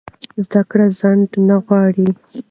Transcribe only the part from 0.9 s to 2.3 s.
ځنډ نه غواړي.